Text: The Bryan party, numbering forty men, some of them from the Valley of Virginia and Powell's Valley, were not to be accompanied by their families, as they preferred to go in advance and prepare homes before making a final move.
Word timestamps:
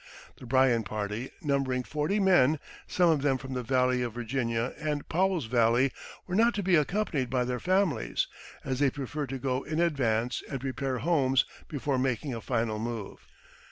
The 0.39 0.47
Bryan 0.47 0.81
party, 0.81 1.29
numbering 1.43 1.83
forty 1.83 2.19
men, 2.19 2.59
some 2.87 3.11
of 3.11 3.21
them 3.21 3.37
from 3.37 3.53
the 3.53 3.61
Valley 3.61 4.01
of 4.01 4.15
Virginia 4.15 4.73
and 4.79 5.07
Powell's 5.07 5.45
Valley, 5.45 5.91
were 6.25 6.33
not 6.33 6.55
to 6.55 6.63
be 6.63 6.73
accompanied 6.73 7.29
by 7.29 7.45
their 7.45 7.59
families, 7.59 8.25
as 8.65 8.79
they 8.79 8.89
preferred 8.89 9.29
to 9.29 9.37
go 9.37 9.61
in 9.61 9.79
advance 9.79 10.41
and 10.49 10.59
prepare 10.59 10.97
homes 11.05 11.45
before 11.67 11.99
making 11.99 12.33
a 12.33 12.41
final 12.41 12.79
move. 12.79 13.27